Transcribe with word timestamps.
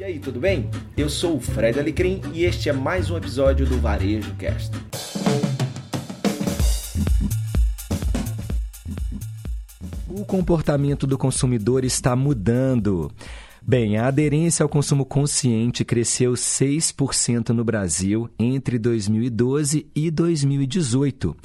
E 0.00 0.02
aí, 0.02 0.18
tudo 0.18 0.40
bem? 0.40 0.70
Eu 0.96 1.10
sou 1.10 1.36
o 1.36 1.40
Fred 1.40 1.78
Alecrim 1.78 2.22
e 2.32 2.46
este 2.46 2.70
é 2.70 2.72
mais 2.72 3.10
um 3.10 3.18
episódio 3.18 3.66
do 3.66 3.78
Varejo 3.78 4.34
Cast. 4.36 4.70
O 10.08 10.24
comportamento 10.24 11.06
do 11.06 11.18
consumidor 11.18 11.84
está 11.84 12.16
mudando. 12.16 13.12
Bem, 13.60 13.98
a 13.98 14.06
aderência 14.06 14.62
ao 14.62 14.70
consumo 14.70 15.04
consciente 15.04 15.84
cresceu 15.84 16.32
6% 16.32 17.50
no 17.50 17.62
Brasil 17.62 18.30
entre 18.38 18.78
2012 18.78 19.86
e 19.94 20.10
2018. 20.10 21.36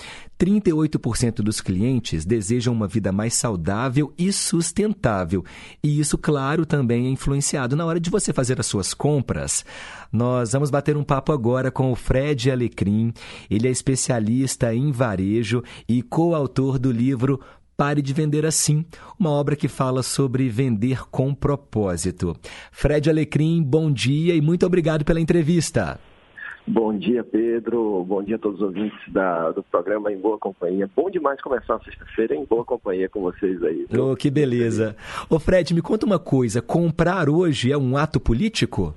38% 0.45 1.37
dos 1.37 1.59
clientes 1.59 2.23
desejam 2.23 2.71
uma 2.71 2.87
vida 2.87 3.11
mais 3.11 3.33
saudável 3.33 4.13
e 4.17 4.31
sustentável. 4.31 5.43
E 5.83 5.99
isso, 5.99 6.17
claro, 6.17 6.65
também 6.65 7.07
é 7.07 7.09
influenciado 7.09 7.75
na 7.75 7.85
hora 7.85 7.99
de 7.99 8.11
você 8.11 8.31
fazer 8.31 8.59
as 8.59 8.67
suas 8.67 8.93
compras. 8.93 9.65
Nós 10.11 10.51
vamos 10.51 10.69
bater 10.69 10.95
um 10.95 11.03
papo 11.03 11.31
agora 11.31 11.71
com 11.71 11.91
o 11.91 11.95
Fred 11.95 12.51
Alecrim. 12.51 13.11
Ele 13.49 13.67
é 13.67 13.71
especialista 13.71 14.73
em 14.73 14.91
varejo 14.91 15.63
e 15.89 16.03
coautor 16.03 16.77
do 16.77 16.91
livro 16.91 17.39
Pare 17.75 18.01
de 18.01 18.13
Vender 18.13 18.45
Assim, 18.45 18.85
uma 19.19 19.31
obra 19.31 19.55
que 19.55 19.67
fala 19.67 20.01
sobre 20.03 20.47
vender 20.47 21.09
com 21.09 21.33
propósito. 21.33 22.35
Fred 22.71 23.09
Alecrim, 23.09 23.61
bom 23.61 23.91
dia 23.91 24.35
e 24.35 24.41
muito 24.41 24.65
obrigado 24.65 25.03
pela 25.03 25.19
entrevista. 25.19 25.99
Bom 26.67 26.97
dia, 26.97 27.23
Pedro. 27.23 28.03
Bom 28.03 28.23
dia 28.23 28.37
a 28.37 28.39
todos 28.39 28.59
os 28.59 28.65
ouvintes 28.65 28.97
da, 29.13 29.51
do 29.51 29.61
programa 29.61 30.11
Em 30.11 30.17
Boa 30.17 30.37
Companhia. 30.39 30.89
Bom 30.95 31.11
demais 31.11 31.39
começar 31.39 31.75
a 31.75 31.79
sexta-feira 31.79 32.35
em 32.35 32.43
boa 32.43 32.65
companhia 32.65 33.07
com 33.07 33.21
vocês 33.21 33.61
aí. 33.61 33.85
Oh, 33.95 34.15
que 34.15 34.31
beleza. 34.31 34.95
Ô 35.29 35.37
Fred, 35.37 35.75
me 35.75 35.81
conta 35.81 36.07
uma 36.07 36.17
coisa: 36.17 36.63
comprar 36.63 37.29
hoje 37.29 37.71
é 37.71 37.77
um 37.77 37.95
ato 37.95 38.19
político? 38.19 38.95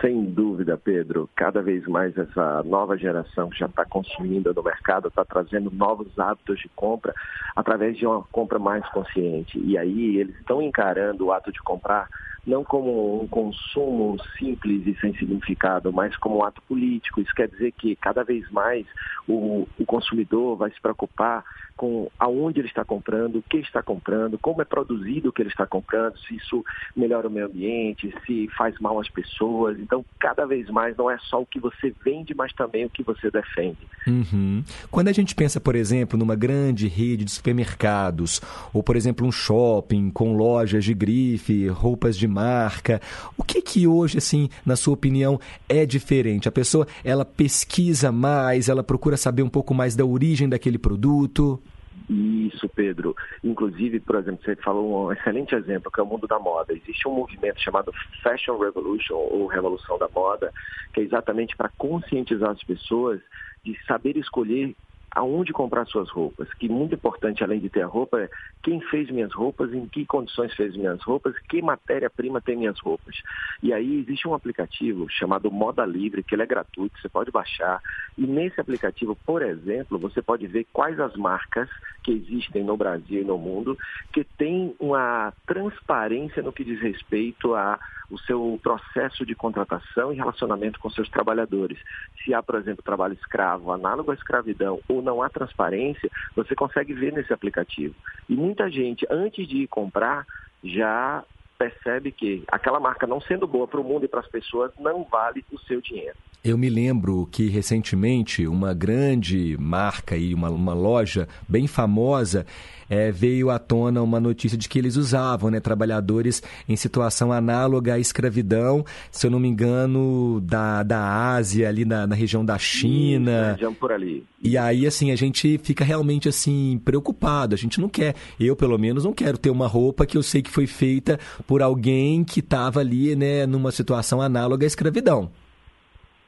Sem 0.00 0.24
dúvida, 0.24 0.76
Pedro. 0.76 1.28
Cada 1.34 1.60
vez 1.62 1.86
mais 1.86 2.16
essa 2.16 2.62
nova 2.64 2.96
geração 2.96 3.48
que 3.48 3.58
já 3.58 3.66
está 3.66 3.84
consumindo 3.84 4.52
no 4.52 4.62
mercado 4.62 5.08
está 5.08 5.24
trazendo 5.24 5.70
novos 5.70 6.16
hábitos 6.18 6.58
de 6.60 6.68
compra 6.70 7.14
através 7.54 7.96
de 7.96 8.06
uma 8.06 8.22
compra 8.30 8.58
mais 8.58 8.88
consciente. 8.90 9.58
E 9.58 9.76
aí 9.76 10.18
eles 10.18 10.36
estão 10.36 10.62
encarando 10.62 11.26
o 11.26 11.32
ato 11.32 11.52
de 11.52 11.60
comprar 11.60 12.08
não 12.48 12.64
como 12.64 13.22
um 13.22 13.28
consumo 13.28 14.16
simples 14.38 14.86
e 14.86 14.98
sem 15.00 15.14
significado, 15.14 15.92
mas 15.92 16.16
como 16.16 16.38
um 16.38 16.44
ato 16.44 16.62
político. 16.62 17.20
Isso 17.20 17.34
quer 17.34 17.48
dizer 17.48 17.72
que 17.72 17.94
cada 17.96 18.24
vez 18.24 18.50
mais 18.50 18.86
o, 19.28 19.68
o 19.78 19.84
consumidor 19.84 20.56
vai 20.56 20.70
se 20.70 20.80
preocupar 20.80 21.44
com 21.78 22.10
aonde 22.18 22.60
ele 22.60 22.66
está 22.66 22.84
comprando, 22.84 23.36
o 23.36 23.42
que 23.42 23.58
está 23.58 23.80
comprando, 23.80 24.36
como 24.36 24.60
é 24.60 24.64
produzido 24.64 25.28
o 25.28 25.32
que 25.32 25.42
ele 25.42 25.48
está 25.48 25.64
comprando, 25.64 26.18
se 26.18 26.34
isso 26.34 26.64
melhora 26.94 27.28
o 27.28 27.30
meio 27.30 27.46
ambiente, 27.46 28.12
se 28.26 28.48
faz 28.56 28.76
mal 28.80 28.98
às 28.98 29.08
pessoas. 29.08 29.78
Então, 29.78 30.04
cada 30.18 30.44
vez 30.44 30.68
mais 30.68 30.96
não 30.96 31.08
é 31.08 31.16
só 31.18 31.40
o 31.40 31.46
que 31.46 31.60
você 31.60 31.94
vende, 32.04 32.34
mas 32.34 32.52
também 32.52 32.84
o 32.84 32.90
que 32.90 33.04
você 33.04 33.30
defende. 33.30 33.78
Uhum. 34.08 34.64
Quando 34.90 35.06
a 35.06 35.12
gente 35.12 35.36
pensa, 35.36 35.60
por 35.60 35.76
exemplo, 35.76 36.18
numa 36.18 36.34
grande 36.34 36.88
rede 36.88 37.24
de 37.24 37.30
supermercados, 37.30 38.40
ou, 38.74 38.82
por 38.82 38.96
exemplo, 38.96 39.24
um 39.24 39.30
shopping 39.30 40.10
com 40.10 40.36
lojas 40.36 40.84
de 40.84 40.94
grife, 40.94 41.68
roupas 41.68 42.18
de 42.18 42.26
marca, 42.38 43.00
o 43.36 43.42
que 43.42 43.60
que 43.60 43.86
hoje, 43.86 44.18
assim, 44.18 44.48
na 44.64 44.76
sua 44.76 44.94
opinião, 44.94 45.40
é 45.68 45.84
diferente? 45.84 46.48
A 46.48 46.52
pessoa, 46.52 46.86
ela 47.02 47.24
pesquisa 47.24 48.12
mais, 48.12 48.68
ela 48.68 48.84
procura 48.84 49.16
saber 49.16 49.42
um 49.42 49.48
pouco 49.48 49.74
mais 49.74 49.96
da 49.96 50.04
origem 50.04 50.48
daquele 50.48 50.78
produto? 50.78 51.60
Isso, 52.08 52.68
Pedro. 52.68 53.14
Inclusive, 53.42 54.00
por 54.00 54.16
exemplo, 54.16 54.40
você 54.42 54.56
falou 54.56 55.08
um 55.08 55.12
excelente 55.12 55.54
exemplo, 55.54 55.90
que 55.90 56.00
é 56.00 56.02
o 56.02 56.06
mundo 56.06 56.26
da 56.26 56.38
moda. 56.38 56.72
Existe 56.72 57.06
um 57.08 57.14
movimento 57.14 57.60
chamado 57.60 57.92
Fashion 58.22 58.56
Revolution, 58.56 59.14
ou 59.14 59.46
Revolução 59.46 59.98
da 59.98 60.08
Moda, 60.08 60.52
que 60.94 61.00
é 61.00 61.02
exatamente 61.02 61.56
para 61.56 61.70
conscientizar 61.76 62.50
as 62.50 62.62
pessoas 62.62 63.20
de 63.64 63.76
saber 63.86 64.16
escolher 64.16 64.74
aonde 65.10 65.52
comprar 65.52 65.86
suas 65.86 66.10
roupas. 66.10 66.52
Que 66.54 66.68
muito 66.68 66.94
importante, 66.94 67.42
além 67.42 67.60
de 67.60 67.68
ter 67.68 67.82
a 67.82 67.86
roupa, 67.86 68.20
é 68.20 68.30
quem 68.62 68.80
fez 68.80 69.10
minhas 69.10 69.32
roupas, 69.32 69.72
em 69.72 69.86
que 69.86 70.04
condições 70.06 70.54
fez 70.54 70.76
minhas 70.76 71.02
roupas, 71.02 71.38
que 71.48 71.62
matéria-prima 71.62 72.40
tem 72.40 72.56
minhas 72.56 72.78
roupas. 72.80 73.16
E 73.62 73.72
aí 73.72 74.00
existe 74.00 74.28
um 74.28 74.34
aplicativo 74.34 75.08
chamado 75.08 75.50
Moda 75.50 75.84
Livre, 75.84 76.22
que 76.22 76.34
ele 76.34 76.42
é 76.42 76.46
gratuito, 76.46 76.98
você 77.00 77.08
pode 77.08 77.30
baixar. 77.30 77.80
E 78.16 78.26
nesse 78.26 78.60
aplicativo, 78.60 79.16
por 79.26 79.42
exemplo, 79.42 79.98
você 79.98 80.20
pode 80.20 80.46
ver 80.46 80.66
quais 80.72 80.98
as 81.00 81.16
marcas 81.16 81.68
que 82.02 82.12
existem 82.12 82.64
no 82.64 82.76
Brasil 82.76 83.22
e 83.22 83.24
no 83.24 83.38
mundo 83.38 83.78
que 84.12 84.24
têm 84.24 84.74
uma 84.78 85.32
transparência 85.46 86.42
no 86.42 86.52
que 86.52 86.64
diz 86.64 86.80
respeito 86.80 87.54
a 87.54 87.78
o 88.10 88.18
seu 88.18 88.58
processo 88.62 89.24
de 89.24 89.34
contratação 89.34 90.12
e 90.12 90.16
relacionamento 90.16 90.80
com 90.80 90.90
seus 90.90 91.08
trabalhadores. 91.10 91.78
Se 92.24 92.32
há, 92.32 92.42
por 92.42 92.54
exemplo, 92.54 92.82
trabalho 92.82 93.14
escravo, 93.14 93.70
análogo 93.70 94.10
à 94.10 94.14
escravidão, 94.14 94.80
ou 94.88 94.97
não 95.02 95.22
há 95.22 95.28
transparência, 95.28 96.10
você 96.34 96.54
consegue 96.54 96.92
ver 96.94 97.12
nesse 97.12 97.32
aplicativo. 97.32 97.94
E 98.28 98.34
muita 98.34 98.70
gente, 98.70 99.06
antes 99.10 99.46
de 99.46 99.58
ir 99.58 99.68
comprar, 99.68 100.26
já 100.62 101.24
percebe 101.58 102.12
que 102.12 102.44
aquela 102.48 102.78
marca 102.78 103.06
não 103.06 103.20
sendo 103.20 103.46
boa 103.46 103.66
para 103.66 103.80
o 103.80 103.84
mundo 103.84 104.04
e 104.04 104.08
para 104.08 104.20
as 104.20 104.28
pessoas 104.28 104.70
não 104.78 105.04
vale 105.04 105.44
o 105.50 105.58
seu 105.58 105.80
dinheiro. 105.80 106.16
Eu 106.44 106.56
me 106.56 106.70
lembro 106.70 107.28
que 107.30 107.48
recentemente 107.48 108.46
uma 108.46 108.72
grande 108.72 109.56
marca 109.58 110.16
e 110.16 110.32
uma, 110.32 110.48
uma 110.48 110.72
loja 110.72 111.28
bem 111.48 111.66
famosa 111.66 112.46
é, 112.88 113.10
veio 113.10 113.50
à 113.50 113.58
tona 113.58 114.02
uma 114.02 114.20
notícia 114.20 114.56
de 114.56 114.68
que 114.68 114.78
eles 114.78 114.96
usavam 114.96 115.50
né, 115.50 115.60
trabalhadores 115.60 116.42
em 116.68 116.76
situação 116.76 117.32
análoga 117.32 117.94
à 117.94 117.98
escravidão, 117.98 118.84
se 119.10 119.26
eu 119.26 119.30
não 119.30 119.38
me 119.38 119.48
engano, 119.48 120.40
da, 120.40 120.82
da 120.82 121.34
Ásia, 121.34 121.68
ali 121.68 121.84
na, 121.84 122.06
na 122.06 122.14
região 122.14 122.44
da 122.44 122.56
China. 122.56 123.52
região 123.52 123.74
por 123.74 123.92
ali. 123.92 124.24
E 124.42 124.56
aí, 124.56 124.86
assim, 124.86 125.10
a 125.10 125.16
gente 125.16 125.58
fica 125.58 125.84
realmente 125.84 126.28
assim 126.28 126.80
preocupado. 126.84 127.54
A 127.54 127.58
gente 127.58 127.80
não 127.80 127.88
quer, 127.88 128.14
eu 128.38 128.56
pelo 128.56 128.78
menos 128.78 129.04
não 129.04 129.12
quero 129.12 129.36
ter 129.36 129.50
uma 129.50 129.66
roupa 129.66 130.06
que 130.06 130.16
eu 130.16 130.22
sei 130.22 130.40
que 130.40 130.50
foi 130.50 130.66
feita 130.66 131.18
por 131.46 131.60
alguém 131.62 132.24
que 132.24 132.40
estava 132.40 132.80
ali, 132.80 133.14
né, 133.14 133.44
numa 133.44 133.72
situação 133.72 134.22
análoga 134.22 134.64
à 134.64 134.68
escravidão. 134.68 135.30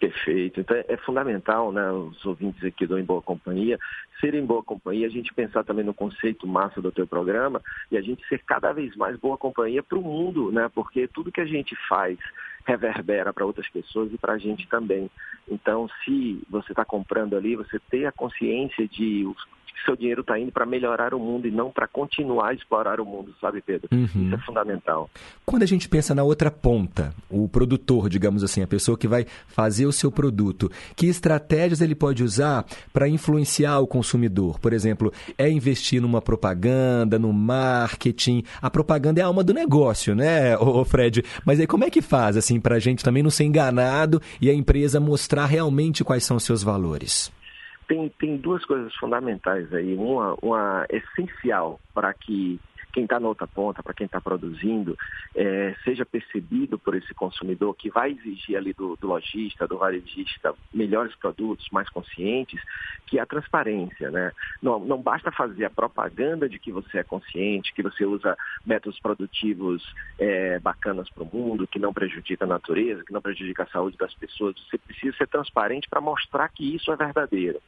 Perfeito. 0.00 0.60
Então 0.60 0.74
é, 0.88 0.96
fundamental, 0.96 1.70
né, 1.70 1.92
os 1.92 2.24
ouvintes 2.24 2.64
aqui 2.64 2.86
do 2.86 2.98
Em 2.98 3.04
Boa 3.04 3.20
Companhia, 3.20 3.78
serem 4.18 4.46
boa 4.46 4.62
companhia, 4.62 5.06
a 5.06 5.10
gente 5.10 5.32
pensar 5.34 5.62
também 5.62 5.84
no 5.84 5.92
conceito 5.92 6.46
massa 6.46 6.80
do 6.80 6.90
teu 6.90 7.06
programa 7.06 7.60
e 7.92 7.98
a 7.98 8.00
gente 8.00 8.26
ser 8.26 8.38
cada 8.38 8.72
vez 8.72 8.96
mais 8.96 9.18
boa 9.18 9.36
companhia 9.36 9.82
para 9.82 9.98
o 9.98 10.02
mundo, 10.02 10.50
né? 10.50 10.70
Porque 10.74 11.06
tudo 11.06 11.30
que 11.30 11.40
a 11.40 11.44
gente 11.44 11.76
faz 11.86 12.18
reverbera 12.66 13.30
para 13.30 13.44
outras 13.44 13.68
pessoas 13.68 14.10
e 14.10 14.16
para 14.16 14.32
a 14.34 14.38
gente 14.38 14.66
também. 14.68 15.10
Então, 15.46 15.86
se 16.02 16.42
você 16.48 16.72
está 16.72 16.84
comprando 16.84 17.36
ali, 17.36 17.54
você 17.54 17.78
ter 17.90 18.06
a 18.06 18.12
consciência 18.12 18.88
de 18.88 19.26
que 19.72 19.84
seu 19.84 19.96
dinheiro 19.96 20.20
está 20.20 20.38
indo 20.38 20.52
para 20.52 20.66
melhorar 20.66 21.14
o 21.14 21.18
mundo 21.18 21.46
e 21.46 21.50
não 21.50 21.70
para 21.70 21.86
continuar 21.86 22.50
a 22.50 22.54
explorar 22.54 23.00
o 23.00 23.04
mundo, 23.04 23.34
sabe, 23.40 23.60
Pedro? 23.60 23.88
Uhum. 23.92 24.04
Isso 24.04 24.34
é 24.34 24.38
fundamental. 24.38 25.10
Quando 25.44 25.62
a 25.62 25.66
gente 25.66 25.88
pensa 25.88 26.14
na 26.14 26.22
outra 26.22 26.50
ponta, 26.50 27.14
o 27.28 27.48
produtor, 27.48 28.08
digamos 28.08 28.44
assim, 28.44 28.62
a 28.62 28.66
pessoa 28.66 28.96
que 28.96 29.08
vai 29.08 29.26
fazer 29.48 29.86
o 29.86 29.92
seu 29.92 30.10
produto, 30.10 30.70
que 30.94 31.06
estratégias 31.06 31.80
ele 31.80 31.94
pode 31.94 32.22
usar 32.22 32.64
para 32.92 33.08
influenciar 33.08 33.78
o 33.80 33.86
consumidor? 33.86 34.58
Por 34.58 34.72
exemplo, 34.72 35.12
é 35.36 35.48
investir 35.48 36.00
numa 36.00 36.20
propaganda, 36.20 37.18
no 37.18 37.32
marketing. 37.32 38.44
A 38.60 38.70
propaganda 38.70 39.20
é 39.20 39.24
a 39.24 39.26
alma 39.26 39.42
do 39.42 39.54
negócio, 39.54 40.14
né, 40.14 40.56
ô 40.58 40.84
Fred? 40.84 41.24
Mas 41.44 41.60
aí 41.60 41.66
como 41.66 41.84
é 41.84 41.90
que 41.90 42.02
faz, 42.02 42.36
assim, 42.36 42.60
para 42.60 42.76
a 42.76 42.80
gente 42.80 43.04
também 43.04 43.22
não 43.22 43.30
ser 43.30 43.44
enganado 43.44 44.20
e 44.40 44.50
a 44.50 44.54
empresa 44.54 45.00
mostrar 45.00 45.46
realmente 45.46 46.04
quais 46.04 46.24
são 46.24 46.36
os 46.36 46.44
seus 46.44 46.62
valores? 46.62 47.30
Tem, 47.90 48.08
tem 48.08 48.36
duas 48.36 48.64
coisas 48.64 48.94
fundamentais 48.94 49.74
aí. 49.74 49.96
Uma, 49.96 50.36
uma 50.40 50.86
essencial 50.88 51.80
para 51.92 52.14
que 52.14 52.60
quem 52.92 53.04
está 53.04 53.18
na 53.18 53.28
outra 53.28 53.46
ponta, 53.46 53.82
para 53.82 53.94
quem 53.94 54.06
está 54.06 54.20
produzindo, 54.20 54.96
é, 55.34 55.74
seja 55.84 56.04
percebido 56.04 56.78
por 56.78 56.94
esse 56.94 57.12
consumidor 57.14 57.74
que 57.74 57.90
vai 57.90 58.12
exigir 58.12 58.56
ali 58.56 58.72
do, 58.72 58.96
do 58.96 59.06
lojista, 59.06 59.66
do 59.66 59.78
varejista, 59.78 60.54
melhores 60.72 61.14
produtos, 61.16 61.68
mais 61.70 61.88
conscientes, 61.88 62.60
que 63.06 63.18
é 63.18 63.22
a 63.22 63.26
transparência. 63.26 64.10
Né? 64.10 64.32
Não, 64.62 64.78
não 64.80 65.00
basta 65.00 65.30
fazer 65.30 65.64
a 65.64 65.70
propaganda 65.70 66.48
de 66.48 66.58
que 66.58 66.72
você 66.72 66.98
é 66.98 67.04
consciente, 67.04 67.72
que 67.74 67.82
você 67.82 68.04
usa 68.04 68.36
métodos 68.66 68.98
produtivos 69.00 69.82
é, 70.18 70.58
bacanas 70.58 71.08
para 71.10 71.22
o 71.22 71.30
mundo, 71.32 71.66
que 71.66 71.78
não 71.78 71.92
prejudica 71.92 72.44
a 72.44 72.48
natureza, 72.48 73.04
que 73.04 73.12
não 73.12 73.22
prejudica 73.22 73.64
a 73.64 73.68
saúde 73.68 73.96
das 73.96 74.14
pessoas. 74.14 74.56
Você 74.68 74.78
precisa 74.78 75.16
ser 75.16 75.28
transparente 75.28 75.88
para 75.88 76.00
mostrar 76.00 76.48
que 76.48 76.74
isso 76.74 76.92
é 76.92 76.96
verdadeiro. 76.96 77.60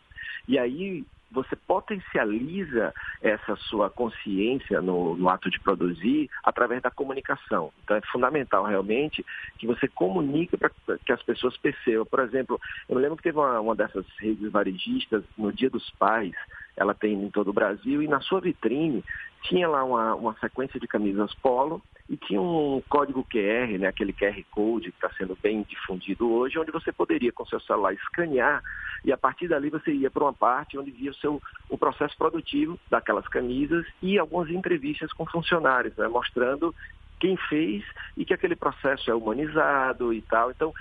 E 0.49 0.59
aí 0.59 1.05
você 1.33 1.57
potencializa 1.57 2.95
essa 3.21 3.57
sua 3.57 3.89
consciência 3.89 4.81
no, 4.81 5.17
no, 5.17 5.29
ato 5.29 5.51
de 5.51 5.59
produzir 5.59 6.31
através 6.45 6.83
da 6.83 6.91
comunicação. 6.91 7.73
Então 7.83 7.97
é 7.97 8.01
fundamental 8.13 8.65
realmente 8.65 9.25
que 9.59 9.67
você 9.67 9.89
comunique 9.89 10.57
para 10.57 10.71
que 11.05 11.13
as 11.13 11.23
pessoas 11.23 11.57
percebam. 11.57 12.05
Por 12.05 12.21
exemplo, 12.21 12.61
eu 12.89 12.97
me 12.97 13.03
lembro 13.03 13.17
que 13.17 13.23
teve 13.23 13.39
uma, 13.39 13.59
uma 13.61 13.75
dessas 13.75 14.05
redes 14.21 14.51
varejistas 14.53 15.25
no 15.37 15.53
Dia 15.53 15.71
dos 15.71 15.91
Pais, 15.93 16.35
ela 16.77 16.95
tem 16.95 17.15
em 17.15 17.31
todo 17.31 17.49
o 17.49 17.55
Brasil, 17.55 18.03
e 18.03 18.09
na 18.09 18.21
sua 18.21 18.41
vitrine 18.41 19.03
tinha 19.43 19.69
lá 19.69 19.83
uma, 19.85 20.15
uma 20.15 20.37
sequência 20.39 20.79
de 20.79 20.87
camisas 20.87 21.35
polo 21.37 21.83
e 22.09 22.17
tinha 22.17 22.41
um 22.41 22.83
código 22.89 23.27
QR, 23.31 23.79
né, 23.79 23.87
aquele 23.87 24.13
QR 24.13 24.39
Code 24.51 24.91
que 24.91 24.97
está 24.97 25.11
sendo 25.17 25.37
bem 25.43 25.63
difundido 25.63 26.31
hoje, 26.31 26.59
onde 26.59 26.71
você 26.71 26.93
poderia 26.93 27.33
com 27.33 27.47
seu 27.47 27.61
celular 27.61 27.95
escanear 27.95 28.63
e 29.05 29.13
a 29.13 29.17
partir 29.17 29.49
dali 29.49 29.69
você 29.71 29.93
ia 29.93 30.11
para 30.11 30.25
uma 30.25 30.33
parte 30.33 30.79
onde 30.79 30.91
via 30.91 31.11
o, 31.11 31.15
seu, 31.15 31.43
o 31.69 31.77
processo 31.77 32.17
produtivo 32.17 32.79
daquelas 32.91 33.27
camisas 33.29 33.87
e 34.01 34.19
algumas 34.19 34.49
entrevistas 34.51 35.13
com 35.13 35.27
funcionários, 35.27 35.97
né, 35.97 36.07
mostrando 36.09 36.75
quem 37.19 37.37
fez 37.37 37.85
e 38.17 38.25
que 38.25 38.35
aquele 38.35 38.57
processo 38.57 39.11
é 39.11 39.15
humanizado 39.15 40.13
e 40.13 40.21
tal. 40.23 40.51
Então, 40.51 40.75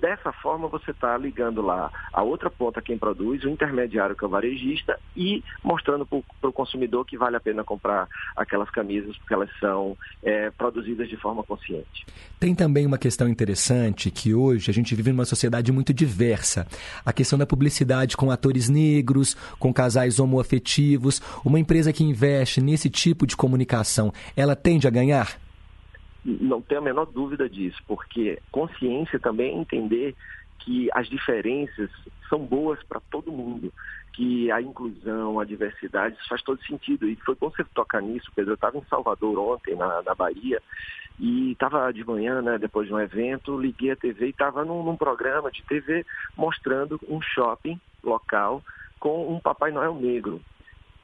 Dessa 0.00 0.32
forma, 0.32 0.68
você 0.68 0.92
está 0.92 1.16
ligando 1.16 1.60
lá 1.60 1.90
a 2.12 2.22
outra 2.22 2.48
ponta, 2.48 2.80
quem 2.80 2.96
produz, 2.96 3.42
o 3.44 3.48
intermediário, 3.48 4.14
que 4.14 4.24
é 4.24 4.26
o 4.26 4.30
varejista, 4.30 4.98
e 5.16 5.42
mostrando 5.62 6.06
para 6.06 6.48
o 6.50 6.52
consumidor 6.52 7.04
que 7.04 7.18
vale 7.18 7.36
a 7.36 7.40
pena 7.40 7.64
comprar 7.64 8.08
aquelas 8.36 8.70
camisas, 8.70 9.16
porque 9.18 9.34
elas 9.34 9.50
são 9.58 9.96
é, 10.22 10.50
produzidas 10.50 11.08
de 11.08 11.16
forma 11.16 11.42
consciente. 11.42 12.06
Tem 12.38 12.54
também 12.54 12.86
uma 12.86 12.98
questão 12.98 13.28
interessante 13.28 14.10
que 14.10 14.32
hoje 14.32 14.70
a 14.70 14.74
gente 14.74 14.94
vive 14.94 15.10
numa 15.10 15.24
sociedade 15.24 15.72
muito 15.72 15.92
diversa. 15.92 16.66
A 17.04 17.12
questão 17.12 17.38
da 17.38 17.46
publicidade 17.46 18.16
com 18.16 18.30
atores 18.30 18.68
negros, 18.68 19.34
com 19.58 19.72
casais 19.72 20.20
homoafetivos. 20.20 21.20
Uma 21.44 21.58
empresa 21.58 21.92
que 21.92 22.04
investe 22.04 22.60
nesse 22.60 22.88
tipo 22.88 23.26
de 23.26 23.36
comunicação, 23.36 24.12
ela 24.36 24.54
tende 24.54 24.86
a 24.86 24.90
ganhar? 24.90 25.47
Não 26.28 26.60
tenho 26.60 26.80
a 26.80 26.84
menor 26.84 27.06
dúvida 27.06 27.48
disso, 27.48 27.78
porque 27.86 28.38
consciência 28.52 29.18
também 29.18 29.54
é 29.54 29.58
entender 29.58 30.14
que 30.58 30.90
as 30.92 31.08
diferenças 31.08 31.90
são 32.28 32.40
boas 32.40 32.82
para 32.82 33.00
todo 33.00 33.32
mundo, 33.32 33.72
que 34.12 34.50
a 34.50 34.60
inclusão, 34.60 35.40
a 35.40 35.44
diversidade, 35.44 36.16
isso 36.16 36.28
faz 36.28 36.42
todo 36.42 36.62
sentido. 36.64 37.08
E 37.08 37.16
foi 37.16 37.34
bom 37.34 37.50
você 37.50 37.64
tocar 37.72 38.02
nisso, 38.02 38.30
Pedro. 38.34 38.52
Eu 38.52 38.56
estava 38.56 38.76
em 38.76 38.84
Salvador 38.84 39.38
ontem, 39.38 39.74
na, 39.74 40.02
na 40.02 40.14
Bahia, 40.14 40.60
e 41.18 41.52
estava 41.52 41.92
de 41.92 42.04
manhã, 42.04 42.42
né, 42.42 42.58
depois 42.58 42.86
de 42.86 42.94
um 42.94 43.00
evento, 43.00 43.58
liguei 43.58 43.92
a 43.92 43.96
TV 43.96 44.26
e 44.26 44.30
estava 44.30 44.64
num, 44.64 44.82
num 44.82 44.96
programa 44.96 45.50
de 45.50 45.62
TV 45.62 46.04
mostrando 46.36 47.00
um 47.08 47.20
shopping 47.20 47.80
local 48.04 48.62
com 49.00 49.32
um 49.32 49.40
Papai 49.40 49.72
Noel 49.72 49.94
negro. 49.94 50.40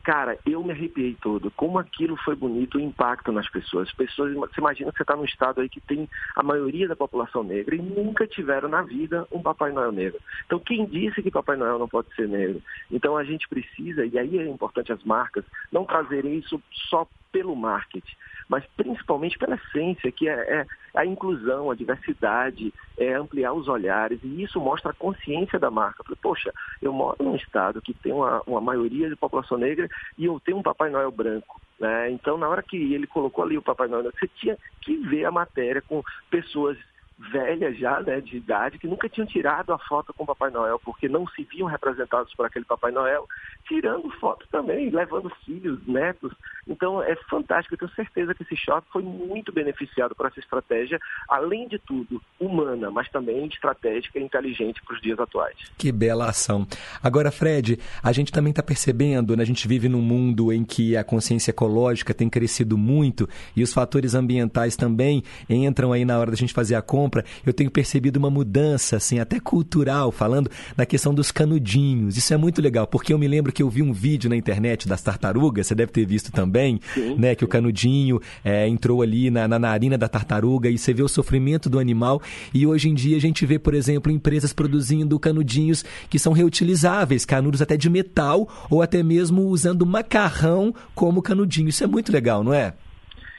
Cara, 0.04 0.38
eu 0.44 0.62
me 0.62 0.70
arrepiei 0.70 1.16
todo. 1.18 1.50
Como 1.52 1.78
aquilo 1.78 2.14
foi 2.18 2.36
bonito, 2.36 2.76
o 2.76 2.80
impacto 2.80 3.32
nas 3.32 3.48
pessoas. 3.48 3.88
As 3.88 3.94
pessoas, 3.94 4.34
você 4.34 4.60
imagina 4.60 4.92
que 4.92 4.98
você 4.98 5.02
está 5.02 5.16
num 5.16 5.24
estado 5.24 5.62
aí 5.62 5.68
que 5.68 5.80
tem 5.80 6.06
a 6.36 6.42
maioria 6.42 6.86
da 6.86 6.94
população 6.94 7.42
negra 7.42 7.74
e 7.74 7.80
nunca 7.80 8.26
tiveram 8.26 8.68
na 8.68 8.82
vida 8.82 9.26
um 9.32 9.40
Papai 9.40 9.72
Noel 9.72 9.92
negro. 9.92 10.20
Então, 10.44 10.58
quem 10.58 10.84
disse 10.84 11.22
que 11.22 11.30
Papai 11.30 11.56
Noel 11.56 11.78
não 11.78 11.88
pode 11.88 12.14
ser 12.14 12.28
negro? 12.28 12.60
Então, 12.90 13.16
a 13.16 13.24
gente 13.24 13.48
precisa, 13.48 14.04
e 14.04 14.18
aí 14.18 14.38
é 14.38 14.46
importante 14.46 14.92
as 14.92 15.02
marcas, 15.04 15.42
não 15.72 15.86
trazerem 15.86 16.36
isso 16.36 16.62
só 16.90 17.08
pelo 17.32 17.56
marketing, 17.56 18.14
mas 18.49 18.64
principalmente 18.76 19.38
pela 19.38 19.56
essência, 19.56 20.12
que 20.12 20.29
é, 20.29 20.32
é, 20.32 20.67
a 20.94 21.05
inclusão, 21.05 21.70
a 21.70 21.75
diversidade, 21.75 22.73
é 22.96 23.14
ampliar 23.14 23.52
os 23.52 23.69
olhares, 23.69 24.20
e 24.23 24.43
isso 24.43 24.61
mostra 24.61 24.91
a 24.91 24.94
consciência 24.94 25.58
da 25.58 25.70
marca. 25.70 26.05
Falei, 26.05 26.19
Poxa, 26.20 26.52
eu 26.81 26.93
moro 26.93 27.17
num 27.23 27.37
estado 27.37 27.81
que 27.82 27.94
tem 27.94 28.12
uma, 28.12 28.43
uma 28.46 28.61
maioria 28.61 29.08
de 29.08 29.17
população 29.17 29.58
negra 29.58 29.88
e 30.17 30.25
eu 30.25 30.41
tenho 30.44 30.58
um 30.58 30.62
Papai 30.62 30.91
Noel 30.91 31.11
branco. 31.11 31.61
Né? 31.79 32.11
Então, 32.11 32.38
na 32.38 32.49
hora 32.49 32.62
que 32.62 32.76
ele 32.76 33.06
colocou 33.06 33.44
ali 33.44 33.58
o 33.58 33.62
Papai 33.62 33.88
Noel, 33.88 34.12
você 34.12 34.29
tinha 34.29 34.56
que 34.81 34.96
ver 34.96 35.25
a 35.25 35.31
matéria 35.31 35.82
com 35.82 36.02
pessoas 36.31 36.79
velhas 37.19 37.78
já, 37.78 38.00
né, 38.00 38.20
de 38.20 38.37
idade, 38.37 38.78
que 38.78 38.88
nunca 38.88 39.08
tinham 39.08 39.26
tirado 39.26 39.72
a 39.72 39.78
foto 39.78 40.12
com 40.12 40.25
o 40.25 40.26
Papai 40.26 40.50
Noel, 40.50 40.81
porque 40.84 41.08
não 41.08 41.26
se 41.28 41.44
viam 41.44 41.69
representados 41.69 42.34
por 42.34 42.44
aquele 42.44 42.64
Papai 42.64 42.90
Noel, 42.90 43.26
tirando 43.66 44.11
foto 44.19 44.46
também, 44.50 44.90
levando 44.90 45.31
filhos, 45.44 45.78
netos. 45.87 46.32
Então 46.66 47.02
é 47.02 47.14
fantástico, 47.28 47.75
eu 47.75 47.78
tenho 47.78 47.90
certeza 47.93 48.34
que 48.34 48.43
esse 48.43 48.56
shopping 48.56 48.88
foi 48.93 49.02
muito 49.02 49.52
beneficiado 49.52 50.14
por 50.14 50.26
essa 50.26 50.40
estratégia, 50.40 50.99
além 51.28 51.69
de 51.69 51.78
tudo, 51.78 52.20
humana, 52.38 52.90
mas 52.90 53.08
também 53.08 53.46
estratégica 53.46 54.19
e 54.19 54.22
inteligente 54.22 54.82
para 54.82 54.94
os 54.94 55.00
dias 55.00 55.19
atuais. 55.19 55.56
Que 55.78 55.93
bela 55.93 56.28
ação. 56.28 56.67
Agora, 57.02 57.31
Fred, 57.31 57.78
a 58.02 58.12
gente 58.12 58.32
também 58.32 58.50
está 58.50 58.62
percebendo, 58.62 59.37
né, 59.37 59.43
a 59.43 59.46
gente 59.46 59.69
vive 59.69 59.88
num 59.88 60.02
mundo 60.02 60.52
em 60.52 60.64
que 60.64 60.96
a 60.96 61.05
consciência 61.05 61.50
ecológica 61.50 62.12
tem 62.12 62.28
crescido 62.28 62.76
muito 62.76 63.28
e 63.55 63.62
os 63.62 63.72
fatores 63.72 64.14
ambientais 64.14 64.76
também 64.76 65.22
entram 65.49 65.93
aí 65.93 66.05
na 66.05 66.19
hora 66.19 66.31
da 66.31 66.37
gente 66.37 66.52
fazer 66.52 66.75
a 66.75 66.82
compra 66.82 67.03
compra, 67.04 67.24
eu 67.44 67.52
tenho 67.52 67.70
percebido 67.70 68.16
uma 68.16 68.30
mudança, 68.30 68.96
assim, 68.96 69.18
até 69.18 69.38
cultural, 69.38 70.10
falando 70.10 70.50
da 70.74 70.86
questão 70.86 71.12
dos 71.12 71.30
canudinhos. 71.30 72.16
Isso 72.16 72.32
é 72.32 72.36
muito 72.36 72.62
legal, 72.62 72.86
porque 72.86 73.12
eu 73.12 73.18
me 73.18 73.28
lembro 73.28 73.52
que 73.52 73.62
eu 73.62 73.68
vi 73.68 73.82
um 73.82 73.92
vídeo 73.92 74.30
na 74.30 74.36
internet 74.36 74.88
das 74.88 75.02
tartarugas, 75.02 75.66
você 75.66 75.74
deve 75.74 75.92
ter 75.92 76.06
visto 76.06 76.32
também, 76.32 76.80
sim, 76.94 77.14
né? 77.16 77.34
Que 77.34 77.44
o 77.44 77.48
canudinho 77.48 78.20
é, 78.42 78.66
entrou 78.66 79.02
ali 79.02 79.30
na, 79.30 79.46
na 79.46 79.58
narina 79.58 79.98
da 79.98 80.08
tartaruga 80.08 80.70
e 80.70 80.78
você 80.78 80.94
vê 80.94 81.02
o 81.02 81.08
sofrimento 81.08 81.68
do 81.68 81.78
animal. 81.78 82.22
E 82.54 82.66
hoje 82.66 82.88
em 82.88 82.94
dia 82.94 83.16
a 83.16 83.20
gente 83.20 83.44
vê, 83.44 83.58
por 83.58 83.74
exemplo, 83.74 84.10
empresas 84.10 84.52
produzindo 84.52 85.18
canudinhos 85.18 85.84
que 86.08 86.18
são 86.18 86.32
reutilizáveis, 86.32 87.26
canudos 87.26 87.60
até 87.60 87.76
de 87.76 87.90
metal, 87.90 88.48
ou 88.70 88.80
até 88.80 89.02
mesmo 89.02 89.42
usando 89.42 89.84
macarrão 89.84 90.74
como 90.94 91.20
canudinho. 91.20 91.68
Isso 91.68 91.84
é 91.84 91.86
muito 91.86 92.10
legal, 92.10 92.42
não 92.42 92.54
é? 92.54 92.72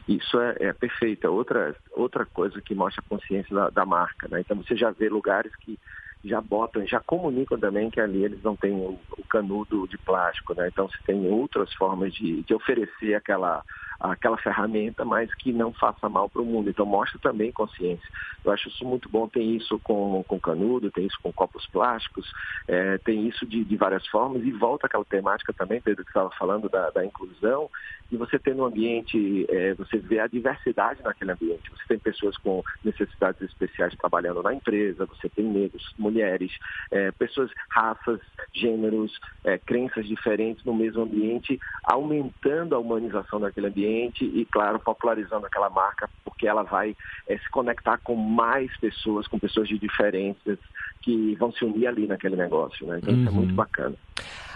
Isso 0.08 0.40
é, 0.40 0.56
é 0.60 0.74
perfeito. 0.74 1.26
É 1.26 1.30
outra, 1.30 1.76
outra 1.92 2.26
coisa 2.26 2.62
que 2.62 2.76
mostra 2.76 3.04
a 3.06 3.10
consciência 3.10 3.56
da, 3.56 3.70
da 3.70 3.86
marca. 3.86 4.28
Né? 4.30 4.42
Então 4.42 4.58
você 4.58 4.76
já 4.76 4.92
vê 4.92 5.10
lugares 5.10 5.56
que 5.58 5.80
já 6.24 6.42
botam, 6.42 6.86
já 6.88 7.00
comunicam 7.00 7.60
também 7.60 7.90
que 7.90 8.00
ali 8.00 8.24
eles 8.24 8.42
não 8.42 8.56
têm 8.56 8.74
o, 8.74 9.00
o 9.18 9.24
canudo 9.30 9.88
de 9.88 9.98
plástico, 9.98 10.56
né? 10.56 10.68
Então 10.68 10.90
se 10.90 10.98
tem 11.06 11.28
outras 11.30 11.72
formas 11.76 12.14
de, 12.14 12.42
de 12.42 12.54
oferecer 12.54 13.14
aquela 13.14 13.64
aquela 14.00 14.38
ferramenta, 14.38 15.06
mas 15.06 15.34
que 15.36 15.52
não 15.52 15.72
faça 15.74 16.10
mal 16.10 16.30
para 16.30 16.42
o 16.42 16.46
mundo. 16.46 16.70
Então 16.70 16.86
mostra 16.86 17.20
também 17.20 17.52
consciência. 17.52 18.08
Eu 18.44 18.52
acho 18.52 18.70
isso 18.70 18.86
muito 18.86 19.10
bom. 19.10 19.28
Tem 19.28 19.56
isso 19.56 19.80
com, 19.80 20.24
com 20.28 20.40
canudo, 20.40 20.92
tem 20.92 21.06
isso 21.06 21.18
com 21.22 21.32
copos 21.32 21.66
plásticos, 21.68 22.32
é, 22.68 22.98
tem 23.00 23.28
isso 23.28 23.46
de, 23.46 23.64
de, 23.64 23.76
várias 23.76 24.06
formas 24.08 24.44
e 24.44 24.52
volta 24.52 24.88
aquela 24.88 25.06
temática 25.06 25.54
também, 25.54 25.82
Pedro, 25.82 26.04
que 26.04 26.10
estava 26.10 26.30
falando 26.32 26.70
da, 26.70 26.90
da, 26.90 27.06
inclusão. 27.06 27.70
E 28.12 28.18
você 28.18 28.38
tem 28.38 28.54
no 28.54 28.66
ambiente, 28.66 29.46
é, 29.50 29.74
você 29.74 29.98
vê 29.98 30.20
a 30.20 30.28
diversidade 30.28 31.02
naquele 31.02 31.32
ambiente. 31.32 31.72
Você 31.72 31.88
tem 31.88 32.00
pessoas 32.00 32.38
com 32.38 32.64
necessidades 32.84 33.42
especiais 33.42 33.96
trabalhando 33.96 34.44
na 34.44 34.54
empresa, 34.54 35.06
você 35.06 35.28
tem 35.30 35.46
negros, 35.46 35.94
mulheres, 35.98 36.52
é, 36.92 37.12
pessoas, 37.12 37.50
raças, 37.70 38.20
gêneros, 38.54 39.20
é, 39.44 39.58
crenças 39.58 40.06
diferentes 40.06 40.64
no 40.64 40.74
mesmo 40.74 41.04
ambiente, 41.04 41.60
aumentando 41.84 42.76
a 42.76 42.80
humanização 42.80 43.40
daquele 43.40 43.68
ambiente 43.68 43.85
ambiente 43.86 44.26
e, 44.26 44.46
claro, 44.46 44.80
popularizando 44.80 45.46
aquela 45.46 45.70
marca, 45.70 46.10
porque 46.24 46.48
ela 46.48 46.64
vai 46.64 46.96
é, 47.28 47.38
se 47.38 47.50
conectar 47.50 47.98
com 48.00 48.16
mais 48.16 48.76
pessoas, 48.78 49.28
com 49.28 49.38
pessoas 49.38 49.68
de 49.68 49.78
diferenças 49.78 50.58
que 51.02 51.36
vão 51.36 51.52
se 51.52 51.64
unir 51.64 51.88
ali 51.88 52.08
naquele 52.08 52.36
negócio. 52.36 52.86
Né? 52.88 53.00
Então, 53.02 53.14
uhum. 53.14 53.20
isso 53.22 53.30
é 53.30 53.32
muito 53.32 53.50
uhum. 53.52 53.56
bacana. 53.56 53.96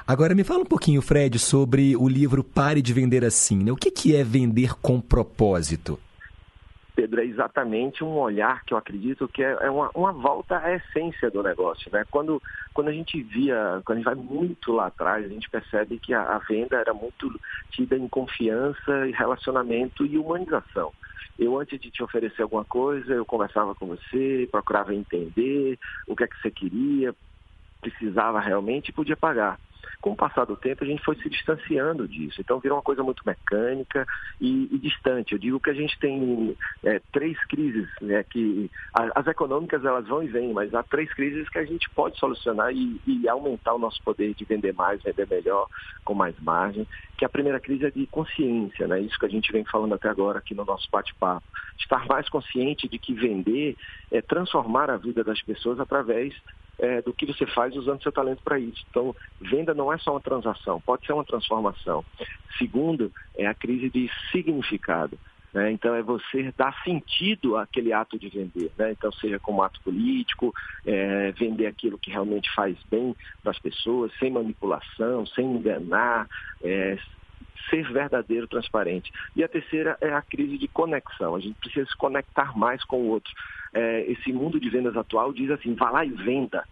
Agora 0.07 0.33
me 0.33 0.43
fala 0.43 0.61
um 0.61 0.65
pouquinho, 0.65 1.01
Fred, 1.01 1.37
sobre 1.37 1.95
o 1.95 2.07
livro 2.07 2.43
Pare 2.43 2.81
de 2.81 2.91
Vender 2.93 3.23
Assim. 3.23 3.63
Né? 3.63 3.71
O 3.71 3.75
que, 3.75 3.91
que 3.91 4.15
é 4.15 4.23
vender 4.23 4.73
com 4.81 4.99
propósito? 4.99 5.99
Pedro, 6.99 7.21
é 7.21 7.25
exatamente 7.25 8.03
um 8.03 8.17
olhar 8.17 8.65
que 8.65 8.73
eu 8.73 8.77
acredito 8.77 9.25
que 9.29 9.41
é, 9.41 9.57
é 9.61 9.71
uma, 9.71 9.89
uma, 9.95 10.11
volta 10.11 10.57
à 10.57 10.75
essência 10.75 11.31
do 11.31 11.41
negócio. 11.41 11.89
Né? 11.93 12.03
Quando, 12.11 12.43
quando 12.73 12.89
a 12.89 12.91
gente 12.91 13.23
via, 13.23 13.81
quando 13.85 13.99
a 13.99 14.01
gente 14.01 14.05
vai 14.05 14.15
muito 14.15 14.73
lá 14.73 14.87
atrás, 14.87 15.23
a 15.23 15.29
gente 15.29 15.49
percebe 15.49 15.97
que 15.97 16.13
a, 16.13 16.23
a 16.23 16.39
venda 16.39 16.75
era 16.75 16.93
muito 16.93 17.39
tida 17.71 17.95
em 17.95 18.05
confiança, 18.09 19.05
relacionamento 19.13 20.05
e 20.05 20.17
humanização. 20.17 20.91
Eu, 21.37 21.57
antes 21.57 21.79
de 21.79 21.89
te 21.89 22.03
oferecer 22.03 22.41
alguma 22.41 22.65
coisa, 22.65 23.13
eu 23.13 23.25
conversava 23.25 23.73
com 23.73 23.87
você, 23.87 24.45
procurava 24.51 24.93
entender 24.93 25.79
o 26.05 26.17
que 26.17 26.25
é 26.25 26.27
que 26.27 26.35
você 26.41 26.51
queria, 26.51 27.15
precisava 27.79 28.41
realmente 28.41 28.89
e 28.89 28.93
podia 28.93 29.15
pagar. 29.15 29.57
Com 30.01 30.11
o 30.11 30.15
passar 30.15 30.45
do 30.45 30.55
tempo, 30.55 30.83
a 30.83 30.87
gente 30.87 31.03
foi 31.03 31.15
se 31.17 31.29
distanciando 31.29 32.07
disso. 32.07 32.39
Então, 32.39 32.59
virou 32.59 32.77
uma 32.77 32.83
coisa 32.83 33.03
muito 33.03 33.21
mecânica 33.25 34.05
e, 34.39 34.69
e 34.71 34.77
distante. 34.77 35.33
Eu 35.33 35.39
digo 35.39 35.59
que 35.59 35.69
a 35.69 35.73
gente 35.73 35.97
tem 35.99 36.55
é, 36.83 37.01
três 37.11 37.37
crises, 37.45 37.87
né, 38.01 38.23
que 38.23 38.69
as 38.93 39.27
econômicas 39.27 39.83
elas 39.83 40.07
vão 40.07 40.23
e 40.23 40.27
vêm, 40.27 40.53
mas 40.53 40.73
há 40.73 40.83
três 40.83 41.13
crises 41.13 41.49
que 41.49 41.57
a 41.57 41.65
gente 41.65 41.89
pode 41.91 42.17
solucionar 42.17 42.71
e, 42.73 42.99
e 43.05 43.27
aumentar 43.27 43.73
o 43.73 43.79
nosso 43.79 44.01
poder 44.03 44.33
de 44.33 44.45
vender 44.45 44.73
mais, 44.73 45.01
vender 45.03 45.27
melhor, 45.27 45.67
com 46.05 46.13
mais 46.13 46.37
margem. 46.39 46.87
Que 47.17 47.25
a 47.25 47.29
primeira 47.29 47.59
crise 47.59 47.85
é 47.85 47.91
de 47.91 48.07
consciência, 48.07 48.87
né? 48.87 49.01
Isso 49.01 49.19
que 49.19 49.25
a 49.25 49.29
gente 49.29 49.51
vem 49.51 49.65
falando 49.65 49.95
até 49.95 50.07
agora 50.07 50.39
aqui 50.39 50.55
no 50.55 50.63
nosso 50.63 50.87
bate-papo. 50.89 51.45
Estar 51.77 52.05
mais 52.07 52.29
consciente 52.29 52.87
de 52.87 52.97
que 52.97 53.13
vender 53.13 53.75
é 54.11 54.21
transformar 54.21 54.89
a 54.89 54.97
vida 54.97 55.23
das 55.23 55.41
pessoas 55.41 55.79
através 55.79 56.33
é, 56.79 57.01
do 57.01 57.13
que 57.13 57.25
você 57.25 57.45
faz 57.45 57.75
usando 57.75 58.01
seu 58.01 58.11
talento 58.11 58.41
para 58.43 58.59
isso. 58.59 58.83
Então, 58.89 59.15
venda 59.39 59.73
não 59.73 59.91
é 59.91 59.97
só 59.97 60.11
uma 60.11 60.21
transação, 60.21 60.81
pode 60.81 61.05
ser 61.05 61.13
uma 61.13 61.25
transformação. 61.25 62.03
Segundo, 62.57 63.11
é 63.37 63.45
a 63.45 63.53
crise 63.53 63.89
de 63.89 64.09
significado. 64.31 65.19
Né? 65.53 65.71
Então, 65.71 65.95
é 65.95 66.01
você 66.01 66.53
dar 66.55 66.73
sentido 66.83 67.57
àquele 67.57 67.91
ato 67.91 68.17
de 68.17 68.29
vender. 68.29 68.71
Né? 68.77 68.91
Então, 68.91 69.11
seja 69.11 69.39
como 69.39 69.63
ato 69.63 69.81
político, 69.81 70.53
é, 70.85 71.31
vender 71.31 71.67
aquilo 71.67 71.97
que 71.97 72.11
realmente 72.11 72.49
faz 72.53 72.77
bem 72.89 73.15
para 73.41 73.51
as 73.51 73.59
pessoas, 73.59 74.11
sem 74.19 74.31
manipulação, 74.31 75.25
sem 75.25 75.45
enganar, 75.45 76.27
é, 76.63 76.97
ser 77.69 77.91
verdadeiro, 77.91 78.47
transparente. 78.47 79.11
E 79.35 79.43
a 79.43 79.47
terceira 79.47 79.97
é 80.01 80.13
a 80.13 80.21
crise 80.21 80.57
de 80.57 80.67
conexão. 80.67 81.35
A 81.35 81.39
gente 81.39 81.59
precisa 81.59 81.85
se 81.87 81.97
conectar 81.97 82.57
mais 82.57 82.83
com 82.83 82.97
o 82.97 83.07
outro. 83.07 83.31
É, 83.73 84.09
esse 84.11 84.31
mundo 84.33 84.59
de 84.59 84.69
vendas 84.69 84.95
atual 84.97 85.31
diz 85.33 85.49
assim, 85.51 85.73
vá 85.73 85.89
lá 85.89 86.05
e 86.05 86.09
venda, 86.09 86.63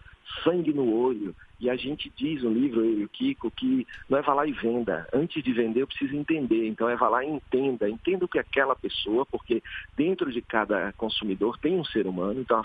sangue 0.43 0.73
no 0.73 0.91
olho. 0.93 1.35
E 1.59 1.69
a 1.69 1.75
gente 1.75 2.11
diz 2.15 2.43
no 2.43 2.53
livro, 2.53 2.85
eu 2.85 2.99
e 2.99 3.03
o 3.05 3.09
Kiko, 3.09 3.49
que 3.49 3.87
não 4.07 4.17
é 4.17 4.21
vá 4.21 4.33
lá 4.33 4.45
e 4.45 4.51
venda. 4.51 5.07
Antes 5.11 5.43
de 5.43 5.51
vender, 5.51 5.81
eu 5.81 5.87
preciso 5.87 6.15
entender. 6.15 6.67
Então 6.67 6.87
é 6.87 6.95
vá 6.95 7.09
lá 7.09 7.23
e 7.23 7.29
entenda. 7.29 7.89
Entenda 7.89 8.25
o 8.25 8.27
que 8.27 8.37
aquela 8.37 8.75
pessoa, 8.75 9.25
porque 9.25 9.63
dentro 9.95 10.31
de 10.31 10.41
cada 10.41 10.93
consumidor 10.93 11.57
tem 11.57 11.79
um 11.79 11.85
ser 11.85 12.05
humano. 12.05 12.41
Então 12.41 12.63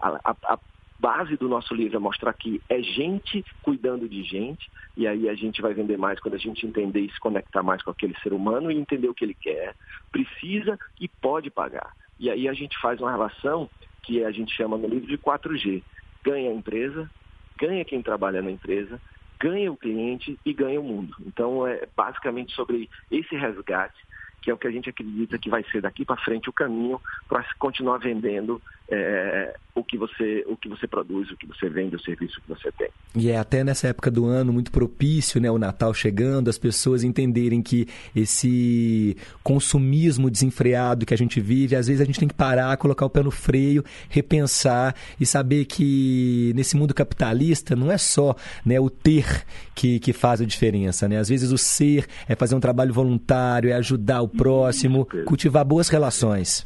a, 0.00 0.08
a, 0.30 0.36
a 0.54 0.58
base 0.98 1.36
do 1.36 1.48
nosso 1.48 1.74
livro 1.74 1.96
é 1.96 2.00
mostrar 2.00 2.32
que 2.32 2.62
é 2.68 2.80
gente 2.82 3.44
cuidando 3.62 4.08
de 4.08 4.22
gente, 4.22 4.70
e 4.96 5.06
aí 5.06 5.28
a 5.28 5.34
gente 5.34 5.60
vai 5.60 5.74
vender 5.74 5.98
mais 5.98 6.18
quando 6.18 6.34
a 6.34 6.38
gente 6.38 6.66
entender 6.66 7.00
e 7.00 7.10
se 7.12 7.20
conectar 7.20 7.62
mais 7.62 7.82
com 7.82 7.90
aquele 7.90 8.14
ser 8.22 8.32
humano 8.32 8.70
e 8.70 8.76
entender 8.76 9.08
o 9.08 9.14
que 9.14 9.24
ele 9.24 9.34
quer, 9.34 9.74
precisa 10.10 10.78
e 11.00 11.08
pode 11.08 11.50
pagar. 11.50 11.92
E 12.18 12.30
aí 12.30 12.48
a 12.48 12.52
gente 12.52 12.78
faz 12.78 13.00
uma 13.00 13.10
relação 13.10 13.68
que 14.02 14.24
a 14.24 14.30
gente 14.30 14.54
chama 14.54 14.76
no 14.76 14.88
livro 14.88 15.06
de 15.06 15.18
4G. 15.18 15.82
Ganha 16.22 16.50
a 16.50 16.54
empresa, 16.54 17.10
ganha 17.58 17.84
quem 17.84 18.02
trabalha 18.02 18.42
na 18.42 18.50
empresa, 18.50 19.00
ganha 19.38 19.70
o 19.70 19.76
cliente 19.76 20.38
e 20.44 20.52
ganha 20.52 20.80
o 20.80 20.84
mundo. 20.84 21.14
Então 21.26 21.66
é 21.66 21.86
basicamente 21.96 22.52
sobre 22.54 22.88
esse 23.10 23.34
resgate 23.36 24.04
que 24.44 24.50
é 24.50 24.54
o 24.54 24.58
que 24.58 24.66
a 24.66 24.70
gente 24.70 24.90
acredita 24.90 25.38
que 25.38 25.48
vai 25.48 25.64
ser 25.72 25.80
daqui 25.80 26.04
para 26.04 26.18
frente 26.18 26.50
o 26.50 26.52
caminho 26.52 27.00
para 27.26 27.42
continuar 27.58 27.96
vendendo 27.96 28.60
é, 28.94 29.54
o 29.74 29.82
que 29.82 29.98
você 29.98 30.44
o 30.46 30.56
que 30.56 30.68
você 30.68 30.86
produz, 30.86 31.30
o 31.30 31.36
que 31.36 31.46
você 31.46 31.68
vende, 31.68 31.96
o 31.96 32.00
serviço 32.00 32.40
que 32.40 32.48
você 32.48 32.70
tem. 32.72 32.88
E 33.16 33.30
é 33.30 33.36
até 33.36 33.64
nessa 33.64 33.88
época 33.88 34.10
do 34.10 34.24
ano 34.26 34.52
muito 34.52 34.70
propício, 34.70 35.40
né, 35.40 35.50
o 35.50 35.58
Natal 35.58 35.92
chegando, 35.92 36.48
as 36.48 36.58
pessoas 36.58 37.02
entenderem 37.02 37.60
que 37.60 37.86
esse 38.14 39.16
consumismo 39.42 40.30
desenfreado 40.30 41.04
que 41.04 41.12
a 41.12 41.16
gente 41.16 41.40
vive, 41.40 41.74
às 41.74 41.88
vezes 41.88 42.00
a 42.00 42.04
gente 42.04 42.20
tem 42.20 42.28
que 42.28 42.34
parar, 42.34 42.76
colocar 42.76 43.04
o 43.04 43.10
pé 43.10 43.22
no 43.22 43.30
freio, 43.30 43.84
repensar 44.08 44.94
e 45.18 45.26
saber 45.26 45.64
que 45.64 46.52
nesse 46.54 46.76
mundo 46.76 46.94
capitalista 46.94 47.74
não 47.74 47.90
é 47.90 47.98
só, 47.98 48.36
né, 48.64 48.78
o 48.78 48.88
ter 48.88 49.44
que, 49.74 49.98
que 49.98 50.12
faz 50.12 50.40
a 50.40 50.46
diferença, 50.46 51.08
né? 51.08 51.18
Às 51.18 51.28
vezes 51.28 51.50
o 51.50 51.58
ser 51.58 52.06
é 52.28 52.36
fazer 52.36 52.54
um 52.54 52.60
trabalho 52.60 52.92
voluntário, 52.92 53.70
é 53.70 53.72
ajudar 53.72 54.22
o 54.22 54.28
próximo, 54.28 55.06
cultivar 55.26 55.64
boas 55.64 55.88
relações. 55.88 56.64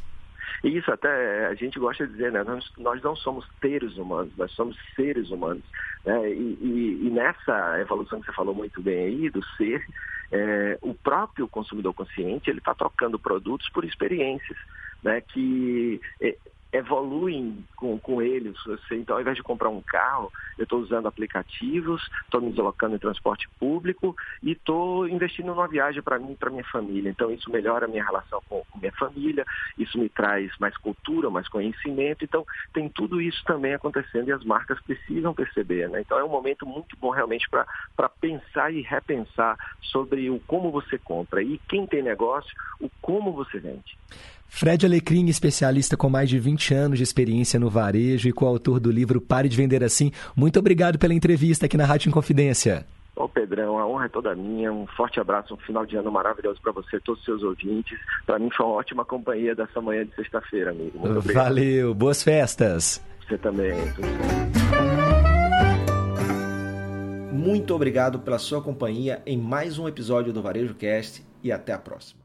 Isso 0.65 0.91
até 0.91 1.47
a 1.47 1.55
gente 1.55 1.79
gosta 1.79 2.07
de 2.07 2.13
dizer, 2.13 2.33
né? 2.33 2.43
Nós, 2.43 2.73
nós 2.77 3.03
não 3.03 3.15
somos 3.15 3.47
seres 3.61 3.97
humanos, 3.97 4.33
nós 4.37 4.51
somos 4.53 4.77
seres 4.97 5.31
humanos. 5.31 5.63
Né? 6.05 6.31
E, 6.31 6.59
e, 6.61 7.07
e, 7.07 7.11
nessa 7.11 7.81
evolução 7.81 8.21
que 8.21 8.27
você 8.27 8.33
falou 8.33 8.55
muito 8.55 8.83
bem 8.83 9.05
aí, 9.05 9.31
do 9.31 9.45
ser, 9.57 9.85
é, 10.33 10.79
o 10.83 10.95
próprio 10.95 11.47
consumidor 11.49 11.95
consciente, 11.95 12.51
ele 12.51 12.59
está 12.59 12.75
trocando 12.75 13.19
produtos 13.19 13.69
por 13.71 13.85
experiências, 13.85 14.59
né? 15.03 15.21
Que 15.21 16.01
é, 16.21 16.37
evoluem 16.73 17.65
com, 17.77 17.99
com 17.99 18.21
eles. 18.21 18.57
Você, 18.65 18.97
então, 18.97 19.17
ao 19.17 19.23
invés 19.23 19.37
de 19.37 19.43
comprar 19.43 19.69
um 19.69 19.81
carro, 19.81 20.31
eu 20.57 20.65
estou 20.65 20.81
usando 20.81 21.07
aplicativos, 21.07 22.03
estou 22.25 22.41
me 22.41 22.51
deslocando 22.51 22.97
em 22.97 22.99
transporte 22.99 23.49
público 23.59 24.15
e 24.43 24.53
estou 24.53 25.09
investindo 25.09 25.47
numa 25.47 25.69
viagem 25.69 26.03
para 26.03 26.19
mim 26.19 26.33
e 26.33 26.37
para 26.37 26.51
minha 26.51 26.65
família. 26.65 27.09
Então, 27.09 27.31
isso 27.31 27.51
melhora 27.51 27.87
a 27.87 27.89
minha 27.89 28.05
relação 28.05 28.43
com, 28.49 28.63
com 28.71 28.79
minha 28.79 28.93
família, 28.93 29.47
isso 29.79 29.99
me 29.99 30.09
traz 30.09 30.51
mais 30.59 30.77
cultura, 30.77 31.31
mais 31.31 31.49
conhecimento. 31.49 32.25
Então, 32.25 32.45
tem 32.73 32.89
tudo 32.89 33.21
isso 33.21 33.43
também 33.45 33.75
acontecendo 33.75 34.29
e 34.29 34.33
as 34.33 34.45
marcas 34.45 34.81
precisam 34.81 35.33
perceber. 35.33 35.89
Né? 35.89 36.01
Então, 36.01 36.19
é 36.19 36.25
um 36.25 36.29
momento 36.29 36.67
muito 36.67 36.97
bom 36.99 37.11
realmente 37.11 37.49
para 37.49 38.09
pensar 38.09 38.73
e 38.73 38.83
repensar 38.83 39.57
sobre 39.81 40.29
o 40.29 40.41
como 40.47 40.71
você 40.71 40.99
compra 40.99 41.43
e 41.43 41.59
quem 41.69 41.87
tem 41.87 42.03
negócio, 42.03 42.51
o 42.81 42.91
como 43.01 43.33
você 43.33 43.59
vende. 43.59 43.97
Fred 44.49 44.85
Alecrim, 44.85 45.27
especialista 45.27 45.97
com 45.97 46.09
mais 46.09 46.29
de 46.29 46.39
20 46.39 46.75
anos 46.75 46.99
de 46.99 47.05
experiência 47.05 47.61
no 47.61 47.71
varejo 47.71 48.29
e 48.29 48.33
coautor 48.33 48.81
do 48.81 48.91
livro 48.91 49.21
Pare 49.21 49.49
de 49.49 49.57
Vender 49.57 49.85
Assim. 49.85 50.11
Muito 50.35 50.59
obrigado 50.59 50.99
pela 50.99 51.15
entrevista 51.15 51.67
aqui 51.67 51.77
na 51.77 51.85
Rádio 51.85 52.09
Inconfidência. 52.09 52.85
Ô 53.15 53.29
Pedrão, 53.29 53.79
a 53.79 53.87
honra 53.87 54.07
é 54.07 54.09
toda 54.09 54.35
minha. 54.35 54.73
Um 54.73 54.87
forte 54.87 55.21
abraço, 55.21 55.53
um 55.53 55.57
final 55.59 55.85
de 55.85 55.97
ano 55.97 56.11
maravilhoso 56.11 56.61
para 56.63 56.73
você, 56.73 56.99
todos 57.01 57.21
os 57.21 57.25
seus 57.25 57.43
ouvintes. 57.43 57.99
Para 58.25 58.39
mim 58.39 58.49
foi 58.57 58.65
uma 58.65 58.77
ótima 58.77 59.05
companhia 59.05 59.55
dessa 59.55 59.81
manhã 59.81 60.07
de 60.07 60.15
sexta-feira, 60.15 60.71
amigo. 60.71 60.99
Muito 60.99 61.19
obrigado. 61.19 61.45
Valeu, 61.45 61.95
boas 61.95 62.23
festas. 62.23 63.03
Você 63.29 63.37
também. 63.37 63.75
Muito 67.33 67.75
obrigado 67.75 68.21
pela 68.21 68.39
sua 68.39 68.63
companhia 68.63 69.23
em 69.27 69.37
mais 69.37 69.79
um 69.79 69.87
episódio 69.87 70.33
do 70.33 70.41
Varejo 70.41 70.75
Cast 70.75 71.25
e 71.43 71.53
até 71.53 71.73
a 71.73 71.79
próxima. 71.79 72.18